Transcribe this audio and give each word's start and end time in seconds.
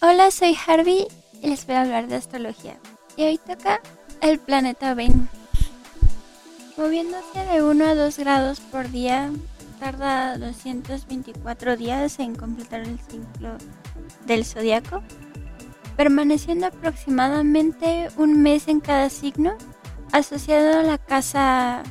Hola, 0.00 0.30
soy 0.30 0.56
Harvey 0.66 1.08
y 1.42 1.48
les 1.48 1.66
voy 1.66 1.74
a 1.74 1.82
hablar 1.82 2.06
de 2.06 2.16
astrología. 2.16 2.78
Y 3.16 3.24
hoy 3.24 3.38
toca 3.38 3.80
el 4.20 4.38
planeta 4.38 4.94
Venus. 4.94 5.28
Moviéndose 6.76 7.44
de 7.52 7.62
1 7.62 7.84
a 7.84 7.94
2 7.96 8.18
grados 8.18 8.60
por 8.60 8.88
día, 8.90 9.30
tarda 9.80 10.38
224 10.38 11.76
días 11.76 12.20
en 12.20 12.36
completar 12.36 12.82
el 12.82 13.00
ciclo 13.00 13.56
del 14.26 14.44
zodiaco, 14.44 15.02
permaneciendo 15.96 16.66
aproximadamente 16.66 18.08
un 18.16 18.40
mes 18.40 18.68
en 18.68 18.78
cada 18.78 19.10
signo, 19.10 19.56
asociado 20.12 20.78
a 20.78 20.84
la 20.84 20.98
casa 20.98 21.82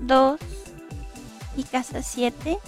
2 0.00 0.40
y 1.56 1.62
casa 1.62 2.02
7, 2.02 2.58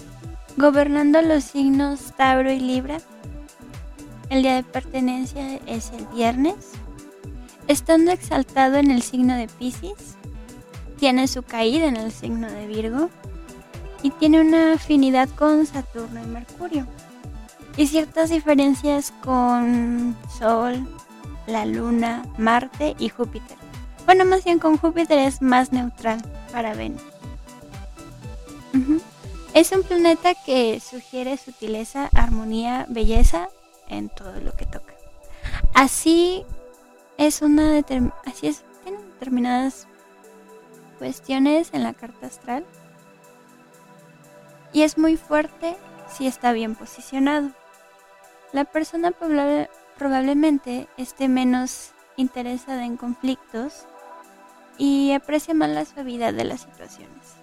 gobernando 0.55 1.21
los 1.21 1.43
signos 1.43 2.13
Tauro 2.15 2.51
y 2.51 2.61
Libra. 2.61 2.99
El 4.29 4.41
día 4.41 4.55
de 4.55 4.63
pertenencia 4.63 5.55
es 5.67 5.91
el 5.91 6.05
viernes. 6.07 6.55
Estando 7.67 8.11
exaltado 8.11 8.75
en 8.75 8.91
el 8.91 9.01
signo 9.01 9.35
de 9.35 9.47
Pisces, 9.47 10.17
tiene 10.97 11.27
su 11.27 11.43
caída 11.43 11.85
en 11.85 11.95
el 11.95 12.11
signo 12.11 12.49
de 12.49 12.67
Virgo 12.67 13.09
y 14.03 14.11
tiene 14.11 14.41
una 14.41 14.73
afinidad 14.73 15.29
con 15.29 15.65
Saturno 15.65 16.21
y 16.21 16.27
Mercurio. 16.27 16.85
Y 17.77 17.87
ciertas 17.87 18.29
diferencias 18.29 19.13
con 19.23 20.17
Sol, 20.37 20.87
la 21.45 21.65
Luna, 21.65 22.23
Marte 22.37 22.95
y 22.99 23.09
Júpiter. 23.09 23.57
Bueno, 24.05 24.25
más 24.25 24.43
bien 24.43 24.59
con 24.59 24.77
Júpiter 24.77 25.19
es 25.19 25.41
más 25.41 25.71
neutral 25.71 26.21
para 26.51 26.73
Venus. 26.73 27.01
Es 29.53 29.71
un 29.71 29.83
planeta 29.83 30.33
que 30.45 30.79
sugiere 30.79 31.37
sutileza, 31.37 32.09
armonía, 32.13 32.85
belleza 32.89 33.49
en 33.87 34.09
todo 34.09 34.39
lo 34.41 34.55
que 34.55 34.65
toca. 34.65 34.93
Así 35.73 36.45
es 37.17 37.41
una 37.41 37.83
así 38.25 38.47
es 38.47 38.63
tienen 38.83 39.05
determinadas 39.13 39.87
cuestiones 40.97 41.69
en 41.73 41.83
la 41.83 41.93
carta 41.93 42.27
astral 42.27 42.65
y 44.73 44.83
es 44.83 44.97
muy 44.97 45.17
fuerte 45.17 45.77
si 46.09 46.27
está 46.27 46.51
bien 46.51 46.75
posicionado. 46.75 47.51
La 48.53 48.65
persona 48.65 49.11
probablemente 49.97 50.87
esté 50.97 51.27
menos 51.27 51.91
interesada 52.15 52.85
en 52.85 52.97
conflictos 52.97 53.85
y 54.77 55.11
aprecia 55.11 55.53
más 55.53 55.69
la 55.69 55.85
suavidad 55.85 56.33
de 56.33 56.45
las 56.45 56.61
situaciones. 56.61 57.35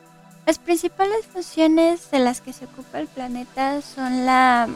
Las 0.47 0.58
principales 0.58 1.27
funciones 1.27 2.11
de 2.11 2.19
las 2.19 2.41
que 2.41 2.53
se 2.53 2.67
ocupa 2.67 3.01
el 3.01 3.08
planeta 3.08 3.81
son 3.81 4.27
la 4.27 4.69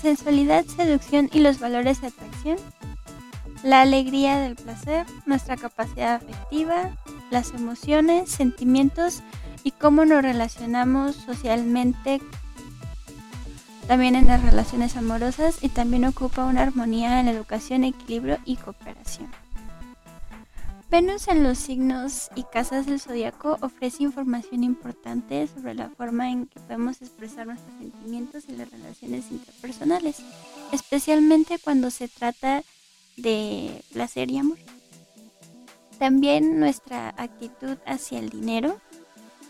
sensualidad, 0.00 0.64
seducción 0.64 1.30
y 1.32 1.40
los 1.40 1.58
valores 1.58 2.00
de 2.00 2.08
atracción, 2.08 2.58
la 3.62 3.82
alegría 3.82 4.38
del 4.38 4.54
placer, 4.54 5.06
nuestra 5.26 5.56
capacidad 5.56 6.14
afectiva, 6.14 6.90
las 7.30 7.52
emociones, 7.52 8.30
sentimientos 8.30 9.22
y 9.64 9.72
cómo 9.72 10.04
nos 10.04 10.22
relacionamos 10.22 11.16
socialmente, 11.16 12.20
también 13.88 14.14
en 14.14 14.26
las 14.26 14.42
relaciones 14.42 14.96
amorosas 14.96 15.62
y 15.62 15.68
también 15.68 16.04
ocupa 16.04 16.44
una 16.44 16.62
armonía 16.62 17.20
en 17.20 17.26
la 17.26 17.32
educación, 17.32 17.84
equilibrio 17.84 18.38
y 18.44 18.56
cooperación. 18.56 19.45
Venus 20.88 21.26
en 21.26 21.42
los 21.42 21.58
signos 21.58 22.30
y 22.36 22.44
casas 22.44 22.86
del 22.86 23.00
zodiaco 23.00 23.58
ofrece 23.60 24.04
información 24.04 24.62
importante 24.62 25.48
sobre 25.48 25.74
la 25.74 25.90
forma 25.90 26.30
en 26.30 26.46
que 26.46 26.60
podemos 26.60 27.02
expresar 27.02 27.48
nuestros 27.48 27.76
sentimientos 27.76 28.44
y 28.48 28.52
las 28.52 28.70
relaciones 28.70 29.24
interpersonales, 29.32 30.18
especialmente 30.72 31.58
cuando 31.58 31.90
se 31.90 32.06
trata 32.06 32.62
de 33.16 33.82
placer 33.92 34.30
y 34.30 34.38
amor. 34.38 34.58
También 35.98 36.60
nuestra 36.60 37.08
actitud 37.16 37.78
hacia 37.84 38.20
el 38.20 38.30
dinero 38.30 38.78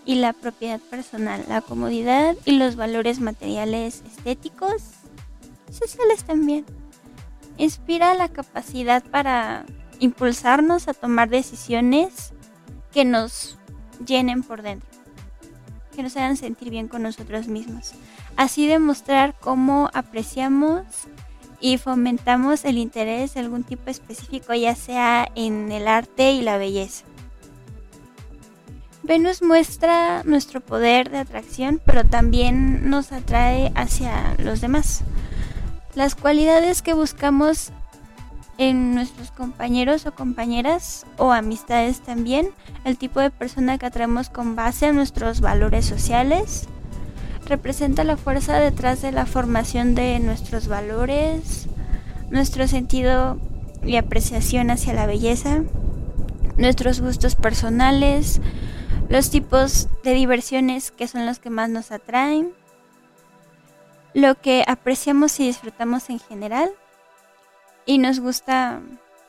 y 0.06 0.14
la 0.14 0.32
propiedad 0.32 0.80
personal, 0.80 1.44
la 1.48 1.60
comodidad 1.60 2.34
y 2.46 2.52
los 2.52 2.76
valores 2.76 3.20
materiales 3.20 4.02
estéticos, 4.06 4.82
sociales 5.70 6.25
también. 6.25 6.64
Inspira 7.58 8.14
la 8.14 8.28
capacidad 8.28 9.02
para 9.04 9.66
impulsarnos 10.00 10.88
a 10.88 10.94
tomar 10.94 11.28
decisiones 11.28 12.32
que 12.92 13.04
nos 13.04 13.58
llenen 14.04 14.42
por 14.42 14.62
dentro, 14.62 14.88
que 15.94 16.02
nos 16.02 16.16
hagan 16.16 16.36
sentir 16.36 16.70
bien 16.70 16.88
con 16.88 17.02
nosotros 17.02 17.48
mismos. 17.48 17.92
Así 18.36 18.66
demostrar 18.66 19.34
cómo 19.40 19.90
apreciamos 19.94 20.84
y 21.60 21.78
fomentamos 21.78 22.64
el 22.64 22.78
interés 22.78 23.34
de 23.34 23.40
algún 23.40 23.64
tipo 23.64 23.90
específico, 23.90 24.54
ya 24.54 24.74
sea 24.74 25.28
en 25.34 25.72
el 25.72 25.88
arte 25.88 26.32
y 26.32 26.42
la 26.42 26.58
belleza. 26.58 27.04
Venus 29.02 29.40
muestra 29.40 30.24
nuestro 30.24 30.60
poder 30.60 31.10
de 31.10 31.18
atracción, 31.18 31.80
pero 31.84 32.04
también 32.04 32.90
nos 32.90 33.12
atrae 33.12 33.70
hacia 33.76 34.34
los 34.38 34.60
demás. 34.60 35.02
Las 35.94 36.16
cualidades 36.16 36.82
que 36.82 36.92
buscamos 36.92 37.70
en 38.59 38.94
nuestros 38.94 39.31
compañeros 39.31 40.06
o 40.06 40.15
compañeras 40.15 41.06
o 41.19 41.33
amistades 41.33 42.00
también, 42.00 42.50
el 42.84 42.97
tipo 42.97 43.21
de 43.21 43.31
persona 43.31 43.78
que 43.78 43.87
atraemos 43.87 44.31
con 44.31 44.56
base 44.56 44.87
a 44.87 44.93
nuestros 44.93 45.41
valores 45.41 45.84
sociales, 45.84 46.69
representa 47.47 48.05
la 48.05 48.17
fuerza 48.17 48.59
detrás 48.59 49.03
de 49.03 49.12
la 49.12 49.27
formación 49.27 49.94
de 49.94 50.19
nuestros 50.19 50.69
valores, 50.69 51.69
nuestro 52.31 52.67
sentido 52.67 53.39
y 53.84 53.97
apreciación 53.97 54.71
hacia 54.71 54.94
la 54.94 55.06
belleza, 55.06 55.62
nuestros 56.56 57.00
gustos 57.00 57.34
personales, 57.34 58.41
los 59.09 59.31
tipos 59.31 59.88
de 60.03 60.15
diversiones 60.15 60.91
que 60.91 61.06
son 61.06 61.27
los 61.27 61.38
que 61.38 61.50
más 61.50 61.71
nos 61.71 61.93
atraen, 61.93 62.50
lo 64.15 64.34
que 64.34 64.65
apreciamos 64.67 65.38
y 65.41 65.47
disfrutamos 65.47 66.11
en 66.11 66.19
general, 66.19 66.71
y 67.86 67.98
nos 67.98 68.20
gusta, 68.20 68.80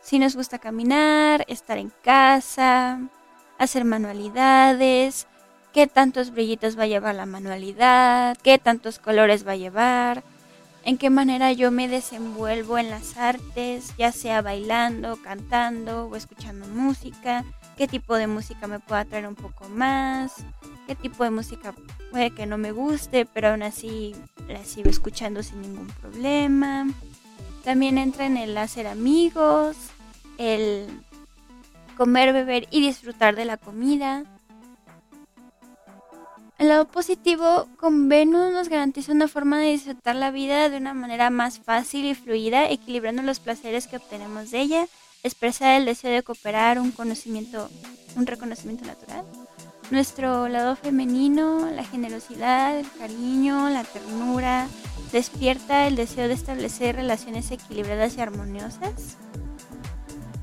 si 0.02 0.20
nos 0.20 0.36
gusta 0.36 0.60
caminar, 0.60 1.46
estar 1.48 1.78
en 1.78 1.94
casa, 2.04 3.00
hacer 3.60 3.86
manualidades, 3.86 5.28
qué 5.74 5.88
tantos 5.88 6.32
brillitos 6.32 6.78
va 6.78 6.84
a 6.84 6.88
llevar 6.88 7.16
la 7.16 7.28
manualidad, 7.28 8.36
qué 8.44 8.58
tantos 8.58 8.98
colores 8.98 9.48
va 9.48 9.52
a 9.52 9.58
llevar, 9.58 10.24
en 10.84 10.98
qué 10.98 11.10
manera 11.10 11.52
yo 11.52 11.70
me 11.70 11.88
desenvuelvo 11.88 12.78
en 12.78 12.90
las 12.90 13.16
artes, 13.18 13.94
ya 13.98 14.12
sea 14.12 14.42
bailando, 14.42 15.18
cantando 15.22 16.08
o 16.08 16.16
escuchando 16.16 16.66
música, 16.68 17.46
qué 17.78 17.88
tipo 17.88 18.16
de 18.16 18.26
música 18.26 18.68
me 18.68 18.80
puede 18.80 19.02
atraer 19.02 19.28
un 19.28 19.36
poco 19.36 19.70
más, 19.70 20.34
qué 20.88 20.96
tipo 20.96 21.24
de 21.24 21.30
música 21.30 21.76
puede 22.10 22.32
que 22.32 22.48
no 22.48 22.58
me 22.58 22.72
guste, 22.72 23.26
pero 23.26 23.50
aún 23.50 23.62
así 23.62 24.16
la 24.48 24.64
sigo 24.64 24.90
escuchando 24.90 25.44
sin 25.44 25.62
ningún 25.62 25.88
problema. 26.02 26.88
También 27.68 27.98
entra 27.98 28.26
en 28.26 28.38
el 28.38 28.58
hacer 28.58 28.88
amigos, 28.88 29.76
el 30.38 30.88
comer, 31.98 32.32
beber 32.32 32.66
y 32.72 32.80
disfrutar 32.80 33.36
de 33.36 33.44
la 33.44 33.58
comida. 33.58 34.24
El 36.60 36.70
lado 36.70 36.88
positivo, 36.88 37.68
con 37.78 38.08
Venus 38.08 38.54
nos 38.54 38.70
garantiza 38.70 39.12
una 39.12 39.28
forma 39.28 39.60
de 39.60 39.72
disfrutar 39.72 40.16
la 40.16 40.32
vida 40.32 40.70
de 40.70 40.78
una 40.78 40.94
manera 40.94 41.30
más 41.30 41.60
fácil 41.60 42.06
y 42.06 42.16
fluida, 42.16 42.70
equilibrando 42.70 43.22
los 43.22 43.42
placeres 43.42 43.88
que 43.88 43.98
obtenemos 43.98 44.50
de 44.52 44.62
ella, 44.62 44.88
expresar 45.24 45.78
el 45.78 45.84
deseo 45.84 46.14
de 46.14 46.24
cooperar, 46.24 46.80
un 46.80 46.94
conocimiento, 46.94 47.70
un 48.16 48.26
reconocimiento 48.28 48.86
natural. 48.86 49.26
Nuestro 49.90 50.50
lado 50.50 50.76
femenino, 50.76 51.72
la 51.72 51.84
generosidad, 51.84 52.78
el 52.78 52.92
cariño, 53.00 53.70
la 53.70 53.86
ternura, 53.86 54.68
despierta 55.14 55.88
el 55.88 55.96
deseo 55.96 56.28
de 56.28 56.34
establecer 56.34 56.98
relaciones 56.98 57.50
equilibradas 57.52 58.18
y 58.18 58.22
armoniosas. 58.22 59.16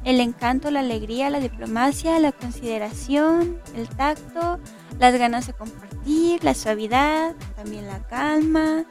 El 0.02 0.20
encanto, 0.20 0.70
la 0.70 0.80
alegría, 0.80 1.28
la 1.28 1.40
diplomacia, 1.40 2.18
la 2.20 2.32
consideración, 2.32 3.60
el 3.76 3.86
tacto, 3.88 4.58
las 4.98 5.14
ganas 5.18 5.46
de 5.46 5.52
compartir, 5.52 6.42
la 6.42 6.54
suavidad, 6.54 7.34
también 7.54 7.86
la 7.86 8.00
calma. 8.06 8.84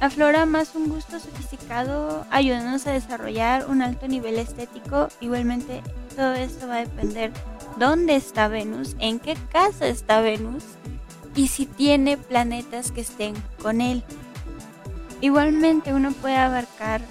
Aflora 0.00 0.46
más 0.46 0.74
un 0.74 0.88
gusto 0.88 1.20
sofisticado, 1.20 2.26
ayudándonos 2.30 2.86
a 2.88 2.92
desarrollar 2.92 3.68
un 3.68 3.82
alto 3.82 4.08
nivel 4.08 4.36
estético. 4.38 5.08
Igualmente, 5.20 5.82
todo 6.18 6.34
esto 6.34 6.66
va 6.66 6.78
a 6.78 6.80
depender 6.80 7.30
dónde 7.76 8.16
está 8.16 8.48
Venus, 8.48 8.96
en 8.98 9.20
qué 9.20 9.36
casa 9.52 9.86
está 9.86 10.20
Venus 10.20 10.64
y 11.36 11.46
si 11.46 11.64
tiene 11.64 12.16
planetas 12.16 12.90
que 12.90 13.02
estén 13.02 13.36
con 13.62 13.80
él. 13.80 14.02
Igualmente 15.20 15.94
uno 15.94 16.10
puede 16.10 16.34
abarcar 16.34 17.02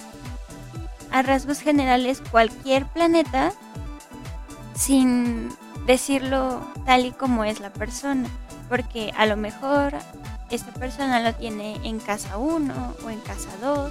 a 1.10 1.22
rasgos 1.22 1.60
generales 1.60 2.22
cualquier 2.30 2.84
planeta 2.84 3.54
sin 4.74 5.48
decirlo 5.86 6.60
tal 6.84 7.06
y 7.06 7.12
como 7.12 7.44
es 7.44 7.60
la 7.60 7.72
persona, 7.72 8.28
porque 8.68 9.10
a 9.16 9.24
lo 9.24 9.38
mejor 9.38 9.94
esta 10.50 10.72
persona 10.74 11.20
lo 11.20 11.34
tiene 11.34 11.80
en 11.82 11.98
casa 11.98 12.36
1 12.36 12.96
o 13.02 13.08
en 13.08 13.20
casa 13.20 13.48
2, 13.62 13.90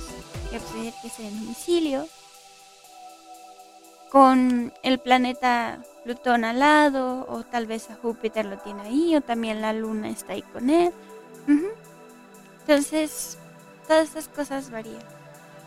que 0.51 0.59
pues, 0.59 0.71
tiene 0.73 0.93
que 1.01 1.09
ser 1.09 1.25
en 1.25 1.39
domicilio. 1.39 2.07
Con 4.11 4.73
el 4.83 4.99
planeta 4.99 5.79
Plutón 6.03 6.45
al 6.45 6.59
lado, 6.59 7.25
o 7.29 7.43
tal 7.43 7.65
vez 7.67 7.89
a 7.89 7.95
Júpiter 7.95 8.45
lo 8.45 8.57
tiene 8.59 8.81
ahí, 8.83 9.15
o 9.15 9.21
también 9.21 9.61
la 9.61 9.73
luna 9.73 10.09
está 10.09 10.33
ahí 10.33 10.41
con 10.41 10.69
él. 10.69 10.93
Entonces, 12.61 13.37
todas 13.87 14.09
esas 14.09 14.29
cosas 14.29 14.69
varían. 14.69 15.03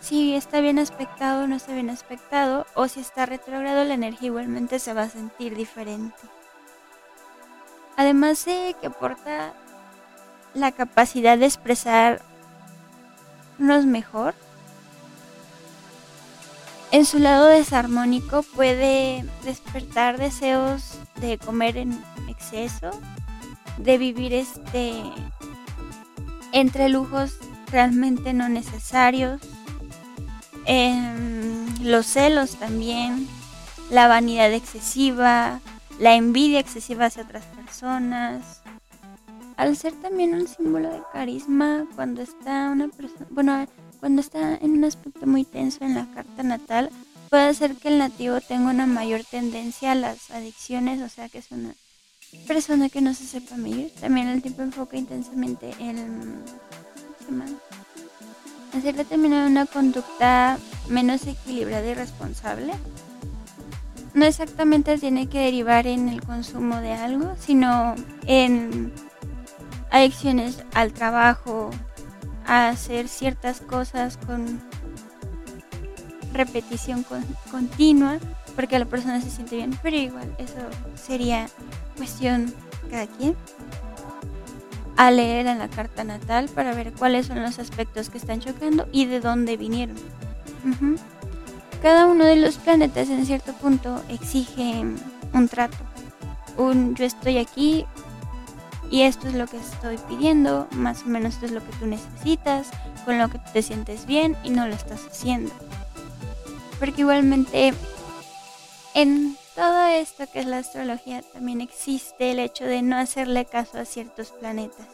Si 0.01 0.35
está 0.35 0.61
bien 0.61 0.79
aspectado 0.79 1.45
o 1.45 1.47
no 1.47 1.57
está 1.57 1.75
bien 1.75 1.91
aspectado, 1.91 2.67
o 2.75 2.89
si 2.89 3.01
está 3.01 3.27
retrogrado, 3.27 3.85
la 3.85 3.95
energía 3.95 4.29
igualmente 4.29 4.79
se 4.79 4.95
va 4.95 5.03
a 5.03 5.11
sentir 5.11 5.55
diferente. 5.55 6.17
Además 7.97 8.43
de 8.47 8.75
que 8.81 8.87
aporta 8.87 9.53
la 10.55 10.73
capacidad 10.73 11.37
de 11.37 11.45
expresarnos 11.45 12.25
mejor, 13.85 14.35
en 16.93 17.05
su 17.05 17.19
lado 17.19 17.47
desarmónico 17.47 18.43
puede 18.43 19.25
despertar 19.45 20.19
deseos 20.19 20.99
de 21.21 21.39
comer 21.39 21.77
en 21.77 22.03
exceso, 22.29 22.91
de 23.79 23.99
vivir 23.99 24.33
este 24.33 25.03
entre 26.53 26.89
lujos 26.89 27.37
realmente 27.71 28.33
no 28.33 28.49
necesarios, 28.49 29.41
los 31.81 32.07
celos 32.07 32.57
también, 32.57 33.29
la 33.91 34.09
vanidad 34.09 34.53
excesiva, 34.53 35.61
la 35.99 36.15
envidia 36.15 36.61
excesiva 36.61 37.07
hacia 37.07 37.23
otras 37.23 37.45
personas. 37.45 38.63
Al 39.57 39.77
ser 39.77 39.93
también 39.95 40.35
un 40.35 40.49
símbolo 40.49 40.91
de 40.91 41.03
carisma, 41.13 41.85
cuando 41.95 42.23
está 42.23 42.71
una 42.71 42.89
persona, 42.89 43.27
bueno, 43.31 43.67
cuando 44.01 44.23
está 44.23 44.57
en 44.57 44.73
un 44.73 44.85
aspecto 44.85 45.27
muy 45.27 45.45
tenso 45.45 45.85
en 45.85 45.95
la 45.95 46.07
carta 46.13 46.43
natal, 46.43 46.91
puede 47.29 47.45
hacer 47.45 47.77
que 47.77 47.89
el 47.89 47.99
nativo 47.99 48.41
tenga 48.41 48.71
una 48.71 48.87
mayor 48.87 49.23
tendencia 49.25 49.93
a 49.93 49.95
las 49.95 50.31
adicciones, 50.31 51.01
o 51.03 51.09
sea 51.09 51.29
que 51.29 51.39
es 51.39 51.51
una 51.51 51.75
persona 52.49 52.89
que 52.89 53.01
no 53.01 53.15
se 53.15 53.27
sepa 53.27 53.57
medir. 53.57 53.93
También 54.01 54.29
el 54.29 54.43
tipo 54.43 54.63
enfoca 54.63 54.97
intensamente 54.97 55.75
en 55.79 56.43
hacer 58.77 58.97
determinar 58.97 59.47
una 59.47 59.67
conducta 59.67 60.59
menos 60.89 61.27
equilibrada 61.27 61.87
y 61.87 61.95
responsable. 61.95 62.73
No 64.15 64.25
exactamente 64.25 64.99
tiene 64.99 65.29
que 65.29 65.39
derivar 65.39 65.87
en 65.87 66.09
el 66.09 66.21
consumo 66.23 66.77
de 66.81 66.93
algo, 66.93 67.35
sino 67.39 67.95
en 68.27 68.93
adicciones 69.91 70.65
al 70.75 70.93
trabajo, 70.93 71.71
a 72.47 72.69
hacer 72.69 73.09
ciertas 73.09 73.61
cosas 73.61 74.17
con 74.17 74.61
repetición 76.33 77.05
continua, 77.51 78.19
porque 78.57 78.79
la 78.79 78.85
persona 78.85 79.21
se 79.21 79.31
siente 79.31 79.57
bien, 79.57 79.79
pero 79.83 79.97
igual 79.97 80.35
eso 80.39 80.59
sería 80.95 81.49
cuestión 81.97 82.53
cada 82.91 83.07
quien 83.07 83.37
a 84.97 85.11
leer 85.11 85.47
en 85.47 85.59
la 85.59 85.69
carta 85.69 86.05
natal 86.05 86.49
para 86.55 86.75
ver 86.75 86.93
cuáles 86.93 87.27
son 87.27 87.43
los 87.43 87.59
aspectos 87.59 88.11
que 88.11 88.19
están 88.19 88.41
chocando 88.41 88.87
y 88.93 89.07
de 89.07 89.21
dónde 89.21 89.57
vinieron. 89.57 89.97
Cada 91.83 92.07
uno 92.07 92.25
de 92.27 92.37
los 92.37 92.57
planetas 92.57 93.09
en 93.09 93.25
cierto 93.25 93.55
punto 93.55 94.03
exige 94.11 94.85
un 95.33 95.49
trato. 95.49 95.79
Un 96.59 96.95
yo 96.95 97.07
estoy 97.07 97.39
aquí 97.39 97.87
y 98.91 99.03
esto 99.03 99.29
es 99.29 99.35
lo 99.35 99.47
que 99.47 99.57
estoy 99.57 99.97
pidiendo, 100.09 100.67
más 100.73 101.05
o 101.05 101.07
menos 101.07 101.35
esto 101.35 101.47
es 101.47 101.53
lo 101.53 101.65
que 101.65 101.73
tú 101.79 101.87
necesitas, 101.87 102.69
con 103.05 103.19
lo 103.19 103.29
que 103.29 103.39
te 103.53 103.63
sientes 103.63 104.05
bien 104.05 104.37
y 104.43 104.51
no 104.51 104.67
lo 104.67 104.75
estás 104.75 105.07
haciendo. 105.07 105.53
Porque 106.81 107.03
igualmente 107.03 107.73
en 108.95 109.37
todo 109.55 109.87
esto 109.87 110.25
que 110.33 110.41
es 110.41 110.47
la 110.47 110.59
astrología 110.59 111.23
también 111.23 111.61
existe 111.61 112.33
el 112.33 112.41
hecho 112.41 112.65
de 112.65 112.83
no 112.83 112.97
hacerle 112.97 113.45
caso 113.45 113.79
a 113.79 113.85
ciertos 113.85 114.31
planetas. 114.31 114.87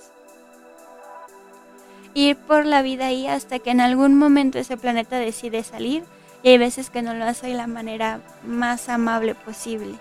Ir 2.13 2.37
por 2.37 2.67
la 2.67 2.83
vida 2.83 3.07
ahí 3.07 3.27
hasta 3.27 3.59
que 3.59 3.71
en 3.71 3.81
algún 3.81 4.17
momento 4.19 4.59
ese 4.59 4.77
planeta 4.77 5.19
decide 5.19 5.63
salir 5.63 6.05
y 6.43 6.51
hay 6.51 6.59
veces 6.59 6.91
que 6.91 7.03
no 7.03 7.15
lo 7.15 7.25
hace 7.25 7.49
de 7.49 7.55
la 7.55 7.67
manera 7.67 8.21
más 8.45 8.89
amable 8.89 9.35
posible. 9.35 9.95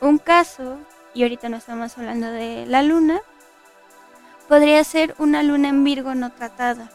Un 0.00 0.18
caso, 0.18 0.78
y 1.18 1.24
ahorita 1.24 1.48
no 1.48 1.56
estamos 1.56 1.98
hablando 1.98 2.30
de 2.30 2.64
la 2.66 2.84
luna, 2.84 3.18
podría 4.46 4.84
ser 4.84 5.16
una 5.18 5.42
luna 5.42 5.68
en 5.68 5.82
Virgo 5.82 6.14
no 6.14 6.30
tratada. 6.30 6.92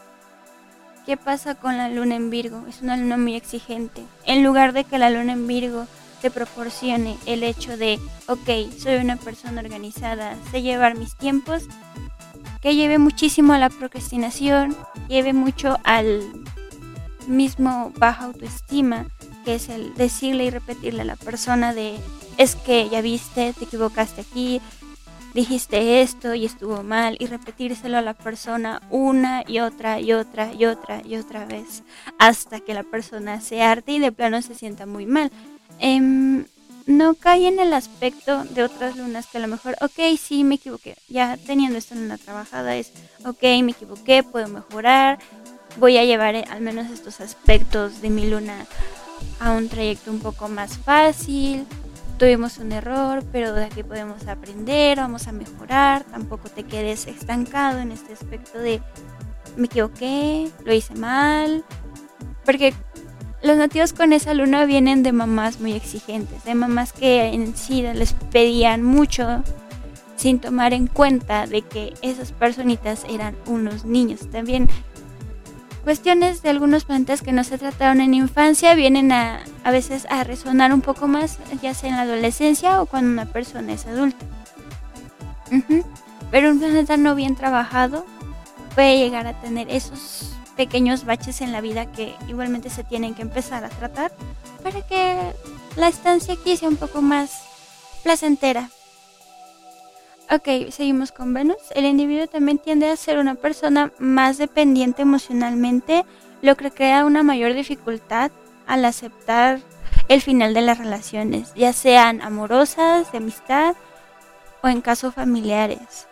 ¿Qué 1.04 1.18
pasa 1.18 1.56
con 1.56 1.76
la 1.76 1.90
luna 1.90 2.16
en 2.16 2.30
Virgo? 2.30 2.64
Es 2.66 2.80
una 2.80 2.96
luna 2.96 3.18
muy 3.18 3.36
exigente. 3.36 4.02
En 4.24 4.42
lugar 4.42 4.72
de 4.72 4.84
que 4.84 4.96
la 4.96 5.10
luna 5.10 5.34
en 5.34 5.46
Virgo 5.46 5.86
te 6.22 6.30
proporcione 6.30 7.18
el 7.26 7.42
hecho 7.42 7.76
de, 7.76 8.00
ok, 8.26 8.72
soy 8.78 8.94
una 8.94 9.16
persona 9.16 9.60
organizada, 9.60 10.38
sé 10.50 10.62
llevar 10.62 10.96
mis 10.96 11.14
tiempos, 11.16 11.64
que 12.62 12.74
lleve 12.74 12.96
muchísimo 12.96 13.52
a 13.52 13.58
la 13.58 13.68
procrastinación, 13.68 14.74
lleve 15.06 15.34
mucho 15.34 15.78
al 15.84 16.22
mismo 17.26 17.92
baja 17.98 18.24
autoestima, 18.24 19.04
que 19.44 19.56
es 19.56 19.68
el 19.68 19.92
decirle 19.96 20.46
y 20.46 20.50
repetirle 20.50 21.02
a 21.02 21.04
la 21.04 21.16
persona 21.16 21.74
de, 21.74 21.98
es 22.44 22.56
que 22.56 22.90
ya 22.90 23.00
viste, 23.00 23.54
te 23.54 23.64
equivocaste 23.64 24.20
aquí, 24.20 24.60
dijiste 25.32 26.02
esto 26.02 26.34
y 26.34 26.44
estuvo 26.44 26.82
mal, 26.82 27.16
y 27.18 27.26
repetírselo 27.26 27.96
a 27.96 28.02
la 28.02 28.12
persona 28.12 28.82
una 28.90 29.42
y 29.46 29.60
otra 29.60 29.98
y 29.98 30.12
otra 30.12 30.52
y 30.52 30.66
otra 30.66 31.00
y 31.04 31.16
otra 31.16 31.46
vez, 31.46 31.82
hasta 32.18 32.60
que 32.60 32.74
la 32.74 32.82
persona 32.82 33.40
se 33.40 33.62
arte 33.62 33.92
y 33.92 33.98
de 33.98 34.12
plano 34.12 34.42
se 34.42 34.54
sienta 34.54 34.84
muy 34.84 35.06
mal. 35.06 35.32
Em, 35.78 36.44
no 36.86 37.14
cae 37.14 37.48
en 37.48 37.58
el 37.60 37.72
aspecto 37.72 38.44
de 38.44 38.62
otras 38.62 38.94
lunas 38.98 39.26
que 39.26 39.38
a 39.38 39.40
lo 39.40 39.48
mejor, 39.48 39.74
ok, 39.80 40.18
sí, 40.20 40.44
me 40.44 40.56
equivoqué. 40.56 40.96
Ya 41.08 41.38
teniendo 41.46 41.78
esto 41.78 41.94
en 41.94 42.02
una 42.02 42.18
trabajada 42.18 42.76
es, 42.76 42.92
ok, 43.24 43.42
me 43.62 43.72
equivoqué, 43.72 44.22
puedo 44.22 44.48
mejorar. 44.48 45.18
Voy 45.78 45.96
a 45.96 46.04
llevar 46.04 46.34
eh, 46.34 46.44
al 46.50 46.60
menos 46.60 46.90
estos 46.90 47.22
aspectos 47.22 48.02
de 48.02 48.10
mi 48.10 48.28
luna 48.28 48.66
a 49.40 49.52
un 49.52 49.70
trayecto 49.70 50.10
un 50.10 50.20
poco 50.20 50.48
más 50.48 50.76
fácil. 50.76 51.66
Tuvimos 52.18 52.58
un 52.58 52.70
error, 52.72 53.24
pero 53.32 53.52
de 53.52 53.64
aquí 53.64 53.82
podemos 53.82 54.26
aprender, 54.28 54.98
vamos 54.98 55.26
a 55.26 55.32
mejorar. 55.32 56.04
Tampoco 56.04 56.48
te 56.48 56.62
quedes 56.62 57.06
estancado 57.06 57.80
en 57.80 57.90
este 57.90 58.12
aspecto 58.12 58.58
de 58.58 58.80
me 59.56 59.66
equivoqué, 59.66 60.50
lo 60.64 60.72
hice 60.72 60.94
mal. 60.94 61.64
Porque 62.44 62.72
los 63.42 63.56
nativos 63.56 63.92
con 63.92 64.12
esa 64.12 64.32
luna 64.32 64.64
vienen 64.64 65.02
de 65.02 65.12
mamás 65.12 65.60
muy 65.60 65.72
exigentes, 65.72 66.44
de 66.44 66.54
mamás 66.54 66.92
que 66.92 67.26
en 67.26 67.56
sí 67.56 67.82
les 67.82 68.12
pedían 68.12 68.82
mucho 68.82 69.42
sin 70.16 70.38
tomar 70.38 70.72
en 70.72 70.86
cuenta 70.86 71.46
de 71.46 71.62
que 71.62 71.94
esas 72.00 72.32
personitas 72.32 73.04
eran 73.08 73.36
unos 73.46 73.84
niños. 73.84 74.30
También 74.30 74.68
cuestiones 75.84 76.42
de 76.42 76.48
algunos 76.48 76.84
planetas 76.84 77.22
que 77.22 77.32
no 77.32 77.44
se 77.44 77.58
trataron 77.58 78.00
en 78.00 78.14
infancia 78.14 78.74
vienen 78.74 79.12
a, 79.12 79.44
a 79.62 79.70
veces 79.70 80.06
a 80.10 80.24
resonar 80.24 80.72
un 80.72 80.80
poco 80.80 81.06
más, 81.06 81.38
ya 81.62 81.74
sea 81.74 81.90
en 81.90 81.96
la 81.96 82.02
adolescencia 82.02 82.82
o 82.82 82.86
cuando 82.86 83.10
una 83.10 83.30
persona 83.30 83.74
es 83.74 83.86
adulta. 83.86 84.24
Pero 86.30 86.50
un 86.50 86.58
planeta 86.58 86.96
no 86.96 87.14
bien 87.14 87.36
trabajado 87.36 88.06
puede 88.74 88.98
llegar 88.98 89.26
a 89.26 89.40
tener 89.40 89.70
esos 89.70 90.34
pequeños 90.56 91.04
baches 91.04 91.40
en 91.40 91.52
la 91.52 91.60
vida 91.60 91.86
que 91.86 92.14
igualmente 92.28 92.70
se 92.70 92.82
tienen 92.82 93.14
que 93.14 93.22
empezar 93.22 93.64
a 93.64 93.68
tratar 93.68 94.12
para 94.62 94.80
que 94.82 95.32
la 95.76 95.88
estancia 95.88 96.34
aquí 96.34 96.56
sea 96.56 96.68
un 96.68 96.76
poco 96.76 97.02
más 97.02 97.42
placentera. 98.02 98.70
Ok, 100.30 100.70
seguimos 100.70 101.12
con 101.12 101.34
Venus. 101.34 101.58
El 101.74 101.84
individuo 101.84 102.26
también 102.26 102.58
tiende 102.58 102.88
a 102.88 102.96
ser 102.96 103.18
una 103.18 103.34
persona 103.34 103.92
más 103.98 104.38
dependiente 104.38 105.02
emocionalmente, 105.02 106.04
lo 106.42 106.56
que 106.56 106.70
crea 106.70 107.04
una 107.04 107.22
mayor 107.22 107.52
dificultad 107.52 108.30
al 108.66 108.84
aceptar 108.84 109.60
el 110.08 110.22
final 110.22 110.54
de 110.54 110.62
las 110.62 110.78
relaciones, 110.78 111.52
ya 111.54 111.72
sean 111.72 112.20
amorosas, 112.22 113.10
de 113.12 113.18
amistad 113.18 113.74
o 114.62 114.68
en 114.68 114.80
casos 114.80 115.14
familiares. 115.14 116.08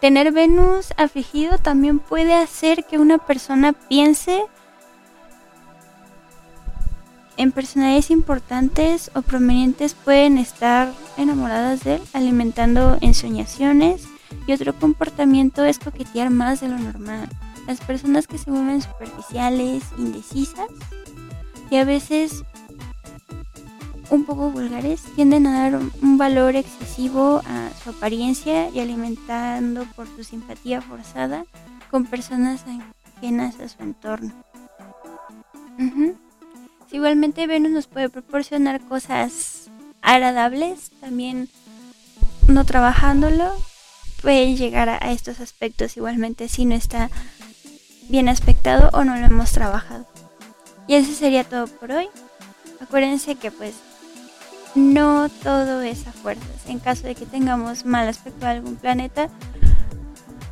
Tener 0.00 0.32
Venus 0.32 0.92
afligido 0.96 1.58
también 1.58 1.98
puede 1.98 2.34
hacer 2.34 2.84
que 2.84 2.98
una 2.98 3.18
persona 3.18 3.72
piense 3.72 4.44
en 7.36 7.52
personalidades 7.52 8.10
importantes 8.10 9.10
o 9.14 9.22
prominentes 9.22 9.94
pueden 9.94 10.38
estar 10.38 10.92
enamoradas 11.16 11.84
de 11.84 11.96
él, 11.96 12.02
alimentando 12.12 12.98
ensoñaciones 13.00 14.06
y 14.46 14.52
otro 14.52 14.74
comportamiento 14.74 15.64
es 15.64 15.78
coquetear 15.78 16.30
más 16.30 16.60
de 16.60 16.68
lo 16.68 16.78
normal. 16.78 17.28
Las 17.66 17.80
personas 17.80 18.26
que 18.26 18.38
se 18.38 18.50
mueven 18.50 18.82
superficiales, 18.82 19.84
indecisas 19.98 20.68
y 21.70 21.76
a 21.76 21.84
veces 21.84 22.44
un 24.10 24.24
poco 24.24 24.50
vulgares 24.50 25.02
tienden 25.16 25.46
a 25.46 25.70
dar 25.70 25.80
un 26.02 26.18
valor 26.18 26.56
excesivo 26.56 27.40
a 27.46 27.70
su 27.82 27.90
apariencia 27.90 28.68
y 28.70 28.80
alimentando 28.80 29.84
por 29.96 30.06
su 30.06 30.24
simpatía 30.24 30.82
forzada 30.82 31.44
con 31.90 32.04
personas 32.04 32.64
ajenas 33.16 33.58
a 33.60 33.68
su 33.68 33.82
entorno. 33.82 34.32
Igualmente 36.94 37.48
Venus 37.48 37.72
nos 37.72 37.86
puede 37.88 38.08
proporcionar 38.08 38.80
cosas 38.80 39.68
agradables, 40.00 40.92
también 41.00 41.48
no 42.46 42.64
trabajándolo, 42.64 43.52
puede 44.22 44.54
llegar 44.54 44.88
a, 44.88 44.98
estos 45.10 45.40
aspectos 45.40 45.96
igualmente 45.96 46.48
si 46.48 46.64
no 46.64 46.76
está 46.76 47.10
bien 48.08 48.28
aspectado 48.28 48.90
o 48.92 49.02
no 49.02 49.16
lo 49.16 49.26
hemos 49.26 49.50
trabajado. 49.50 50.06
Y 50.86 50.94
eso 50.94 51.12
sería 51.12 51.42
todo 51.42 51.66
por 51.66 51.90
hoy. 51.90 52.06
Acuérdense 52.80 53.34
que 53.34 53.50
pues 53.50 53.74
no 54.76 55.28
todo 55.42 55.82
es 55.82 56.06
a 56.06 56.12
fuerzas. 56.12 56.66
En 56.68 56.78
caso 56.78 57.08
de 57.08 57.16
que 57.16 57.26
tengamos 57.26 57.84
mal 57.84 58.06
aspecto 58.06 58.46
a 58.46 58.50
algún 58.50 58.76
planeta, 58.76 59.28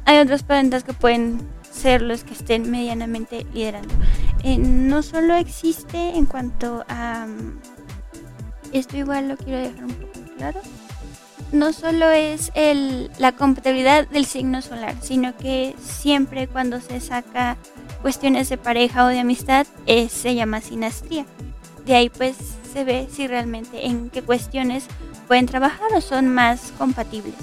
hay 0.06 0.18
otros 0.18 0.42
planetas 0.42 0.82
que 0.82 0.92
pueden 0.92 1.40
ser 1.70 2.02
los 2.02 2.24
que 2.24 2.32
estén 2.32 2.68
medianamente 2.68 3.46
liderando. 3.54 3.94
Eh, 4.42 4.58
no 4.58 5.02
solo 5.02 5.34
existe 5.34 6.16
en 6.16 6.26
cuanto 6.26 6.84
a... 6.88 7.26
Mm, 7.26 7.60
esto 8.72 8.96
igual 8.96 9.28
lo 9.28 9.36
quiero 9.36 9.58
dejar 9.58 9.84
un 9.84 9.94
poco 9.94 10.20
claro 10.36 10.60
no 11.52 11.72
solo 11.72 12.10
es 12.10 12.50
el, 12.54 13.10
la 13.18 13.32
compatibilidad 13.32 14.08
del 14.08 14.24
signo 14.24 14.62
solar, 14.62 14.96
sino 15.00 15.36
que 15.36 15.76
siempre 15.80 16.48
cuando 16.48 16.80
se 16.80 16.98
saca 17.00 17.56
cuestiones 18.00 18.48
de 18.48 18.56
pareja 18.56 19.04
o 19.04 19.08
de 19.08 19.20
amistad 19.20 19.66
se 20.08 20.34
llama 20.34 20.60
sinastría. 20.60 21.26
De 21.84 21.94
ahí 21.94 22.08
pues 22.08 22.36
se 22.72 22.84
ve 22.84 23.08
si 23.12 23.26
realmente 23.26 23.86
en 23.86 24.10
qué 24.10 24.22
cuestiones 24.22 24.86
pueden 25.28 25.46
trabajar 25.46 25.92
o 25.94 26.00
son 26.00 26.28
más 26.28 26.72
compatibles. 26.78 27.34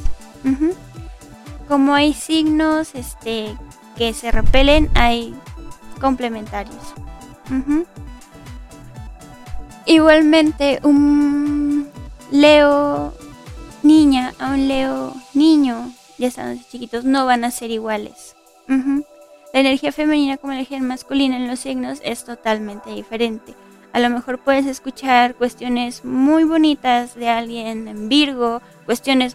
Como 1.67 1.93
hay 1.93 2.13
signos 2.13 2.95
este, 2.95 3.55
que 3.95 4.13
se 4.13 4.31
repelen, 4.31 4.89
hay 4.95 5.35
complementarios. 5.99 6.93
Igualmente, 9.85 10.79
un 10.83 11.89
Leo 12.31 13.13
niña 13.81 14.33
a 14.39 14.51
un 14.51 14.67
Leo 14.67 15.13
niño, 15.33 15.91
ya 16.17 16.27
están 16.27 16.63
chiquitos, 16.69 17.05
no 17.05 17.25
van 17.25 17.43
a 17.43 17.51
ser 17.51 17.71
iguales. 17.71 18.35
La 18.67 19.61
energía 19.61 19.91
femenina 19.91 20.37
como 20.37 20.53
la 20.53 20.59
energía 20.59 20.79
masculina 20.79 21.37
en 21.37 21.47
los 21.47 21.59
signos 21.59 21.99
es 22.03 22.23
totalmente 22.23 22.91
diferente. 22.91 23.55
A 23.93 23.99
lo 23.99 24.11
mejor 24.11 24.37
puedes 24.37 24.67
escuchar 24.67 25.33
cuestiones 25.33 26.05
muy 26.05 26.43
bonitas 26.43 27.15
de 27.15 27.29
alguien 27.29 27.87
en 27.87 28.09
Virgo, 28.09 28.61
cuestiones 28.85 29.33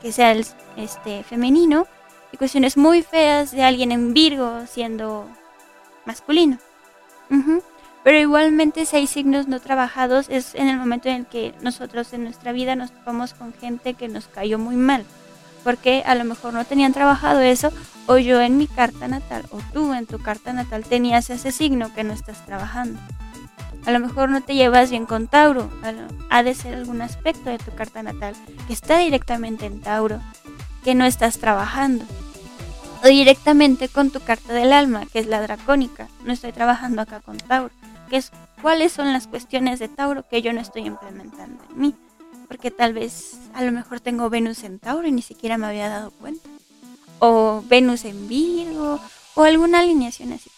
que 0.00 0.10
sea 0.10 0.34
este 0.76 1.22
femenino 1.22 1.86
y 2.32 2.36
cuestiones 2.38 2.76
muy 2.76 3.02
feas 3.02 3.52
de 3.52 3.62
alguien 3.62 3.92
en 3.92 4.12
Virgo 4.14 4.66
siendo 4.66 5.28
masculino. 6.06 6.58
Pero 8.04 8.18
igualmente 8.18 8.84
si 8.84 8.96
hay 8.96 9.06
signos 9.06 9.48
no 9.48 9.60
trabajados 9.60 10.26
es 10.28 10.54
en 10.54 10.68
el 10.68 10.76
momento 10.76 11.08
en 11.08 11.16
el 11.16 11.26
que 11.26 11.54
nosotros 11.62 12.12
en 12.12 12.24
nuestra 12.24 12.52
vida 12.52 12.74
nos 12.74 12.92
topamos 12.92 13.32
con 13.32 13.52
gente 13.52 13.94
que 13.94 14.08
nos 14.08 14.26
cayó 14.26 14.58
muy 14.58 14.76
mal. 14.76 15.04
Porque 15.64 16.02
a 16.04 16.16
lo 16.16 16.24
mejor 16.24 16.52
no 16.52 16.64
tenían 16.64 16.92
trabajado 16.92 17.40
eso 17.40 17.72
o 18.06 18.18
yo 18.18 18.40
en 18.40 18.58
mi 18.58 18.66
carta 18.66 19.06
natal 19.06 19.44
o 19.50 19.60
tú 19.72 19.94
en 19.94 20.06
tu 20.06 20.18
carta 20.18 20.52
natal 20.52 20.84
tenías 20.84 21.30
ese 21.30 21.52
signo 21.52 21.94
que 21.94 22.02
no 22.02 22.12
estás 22.12 22.44
trabajando. 22.44 22.98
A 23.86 23.90
lo 23.90 24.00
mejor 24.00 24.28
no 24.28 24.40
te 24.42 24.54
llevas 24.54 24.90
bien 24.90 25.06
con 25.06 25.28
Tauro. 25.28 25.70
Ha 26.30 26.42
de 26.42 26.54
ser 26.54 26.74
algún 26.74 27.02
aspecto 27.02 27.50
de 27.50 27.58
tu 27.58 27.72
carta 27.74 28.02
natal 28.02 28.34
que 28.66 28.72
está 28.72 28.98
directamente 28.98 29.66
en 29.66 29.80
Tauro, 29.80 30.20
que 30.84 30.94
no 30.94 31.04
estás 31.04 31.38
trabajando. 31.38 32.04
O 33.02 33.08
directamente 33.08 33.88
con 33.88 34.10
tu 34.10 34.20
carta 34.20 34.52
del 34.52 34.72
alma, 34.72 35.06
que 35.06 35.18
es 35.18 35.26
la 35.26 35.40
dracónica. 35.40 36.08
No 36.24 36.32
estoy 36.32 36.52
trabajando 36.52 37.02
acá 37.02 37.20
con 37.20 37.36
Tauro 37.38 37.72
es 38.16 38.30
cuáles 38.60 38.92
son 38.92 39.12
las 39.12 39.26
cuestiones 39.26 39.78
de 39.78 39.88
Tauro 39.88 40.28
que 40.28 40.42
yo 40.42 40.52
no 40.52 40.60
estoy 40.60 40.86
implementando 40.86 41.62
en 41.70 41.80
mí. 41.80 41.94
Porque 42.48 42.70
tal 42.70 42.92
vez 42.92 43.34
a 43.54 43.62
lo 43.62 43.72
mejor 43.72 44.00
tengo 44.00 44.28
Venus 44.28 44.62
en 44.62 44.78
Tauro 44.78 45.08
y 45.08 45.12
ni 45.12 45.22
siquiera 45.22 45.58
me 45.58 45.66
había 45.66 45.88
dado 45.88 46.10
cuenta. 46.10 46.48
O 47.18 47.62
Venus 47.66 48.04
en 48.04 48.28
Virgo, 48.28 49.00
o 49.34 49.42
alguna 49.42 49.80
alineación 49.80 50.32
así 50.32 50.50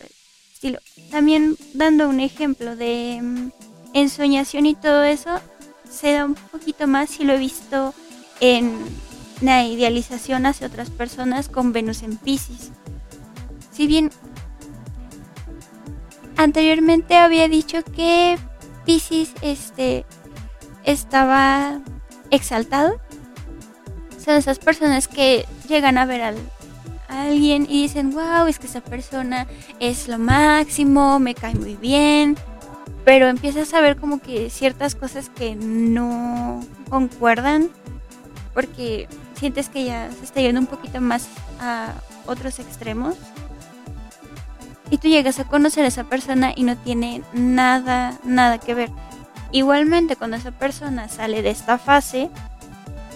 estilo. 0.53 0.81
También 1.11 1.57
dando 1.75 2.09
un 2.09 2.21
ejemplo 2.21 2.75
de 2.75 3.21
mm, 3.23 3.51
ensoñación 3.93 4.67
y 4.67 4.75
todo 4.75 5.05
eso, 5.05 5.41
se 5.89 6.13
da 6.13 6.25
un 6.25 6.35
poquito 6.35 6.87
más 6.87 7.11
si 7.11 7.25
lo 7.25 7.35
he 7.35 7.39
visto 7.39 7.95
en 8.41 8.75
la 9.41 9.65
idealización 9.65 10.47
hacia 10.47 10.67
otras 10.67 10.91
personas 10.91 11.49
con 11.49 11.73
Venus 11.73 12.03
en 12.03 12.17
Pisces. 12.17 12.71
Si 13.73 13.87
bien 13.87 14.11
anteriormente 16.37 17.17
había 17.17 17.49
dicho 17.49 17.83
que 17.85 18.39
Pisces 18.85 19.33
este, 19.43 20.05
estaba 20.85 21.81
exaltado. 22.31 23.01
Son 24.23 24.37
esas 24.37 24.59
personas 24.59 25.09
que 25.09 25.47
llegan 25.69 25.99
a 25.99 26.07
ver 26.07 26.23
a 26.23 26.35
alguien 27.09 27.67
y 27.69 27.83
dicen, 27.83 28.13
wow, 28.13 28.47
es 28.47 28.59
que 28.59 28.67
esa 28.67 28.81
persona 28.81 29.47
es 29.81 30.09
lo 30.09 30.19
máximo, 30.19 31.19
me 31.19 31.35
cae 31.35 31.55
muy 31.55 31.77
bien. 31.77 32.37
Pero 33.05 33.29
empiezas 33.29 33.75
a 33.75 33.81
ver 33.81 33.97
como 33.97 34.21
que 34.21 34.49
ciertas 34.49 34.95
cosas 34.95 35.29
que 35.29 35.55
no 35.55 36.65
concuerdan 36.89 37.69
porque 38.55 39.09
sientes 39.35 39.69
que 39.69 39.85
ya 39.85 40.11
se 40.11 40.25
está 40.25 40.41
yendo 40.41 40.61
un 40.61 40.67
poquito 40.67 41.01
más 41.01 41.29
a 41.61 41.93
otros 42.27 42.59
extremos 42.59 43.17
y 44.91 44.99
tú 44.99 45.09
llegas 45.09 45.39
a 45.41 45.45
conocer 45.45 45.85
a 45.85 45.89
esa 45.89 46.05
persona 46.05 46.53
y 46.55 46.63
no 46.63 46.77
tiene 46.77 47.23
nada, 47.33 48.19
nada 48.25 48.59
que 48.59 48.75
ver. 48.75 48.91
Igualmente, 49.51 50.17
cuando 50.17 50.37
esa 50.37 50.51
persona 50.51 51.09
sale 51.09 51.43
de 51.43 51.51
esta 51.51 51.79
fase, 51.79 52.31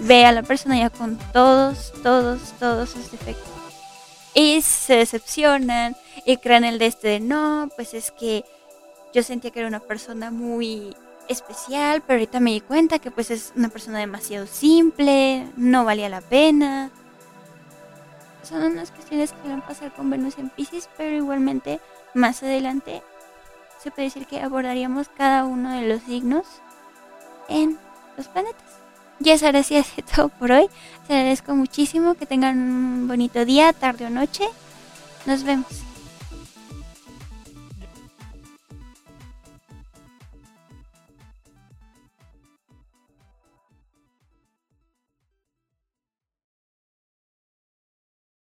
ve 0.00 0.24
a 0.24 0.32
la 0.32 0.42
persona 0.42 0.78
ya 0.78 0.90
con 0.90 1.18
todos, 1.32 1.92
todos, 2.02 2.52
todos 2.58 2.90
sus 2.90 3.10
defectos. 3.10 3.48
Y 4.34 4.62
se 4.62 4.96
decepcionan 4.96 5.96
y 6.24 6.36
crean 6.36 6.64
el 6.64 6.78
de 6.78 6.86
este 6.86 7.08
de 7.08 7.20
no, 7.20 7.68
pues 7.76 7.94
es 7.94 8.12
que 8.12 8.44
yo 9.12 9.22
sentía 9.22 9.50
que 9.50 9.60
era 9.60 9.68
una 9.68 9.80
persona 9.80 10.30
muy 10.30 10.94
especial, 11.28 12.02
pero 12.06 12.18
ahorita 12.18 12.40
me 12.40 12.52
di 12.52 12.60
cuenta 12.60 12.98
que 12.98 13.10
pues 13.10 13.30
es 13.30 13.52
una 13.56 13.68
persona 13.68 13.98
demasiado 13.98 14.46
simple, 14.46 15.46
no 15.56 15.84
valía 15.84 16.08
la 16.08 16.20
pena 16.20 16.90
son 18.48 18.62
unas 18.62 18.90
cuestiones 18.90 19.32
que 19.32 19.48
van 19.48 19.60
a 19.60 19.66
pasar 19.66 19.92
con 19.92 20.10
Venus 20.10 20.38
en 20.38 20.48
Pisces, 20.48 20.88
pero 20.96 21.16
igualmente 21.16 21.80
más 22.14 22.42
adelante 22.42 23.02
se 23.82 23.90
puede 23.90 24.08
decir 24.08 24.26
que 24.26 24.40
abordaríamos 24.40 25.08
cada 25.08 25.44
uno 25.44 25.70
de 25.72 25.86
los 25.86 26.02
signos 26.02 26.46
en 27.48 27.78
los 28.16 28.28
planetas. 28.28 28.62
Ya 29.20 29.34
es 29.34 29.42
ahora 29.42 29.62
sí 29.62 29.82
todo 30.16 30.28
por 30.28 30.52
hoy. 30.52 30.68
Se 31.06 31.14
agradezco 31.14 31.54
muchísimo 31.54 32.14
que 32.14 32.26
tengan 32.26 32.58
un 32.58 33.08
bonito 33.08 33.44
día, 33.44 33.72
tarde 33.72 34.06
o 34.06 34.10
noche. 34.10 34.44
Nos 35.26 35.42
vemos. 35.42 35.87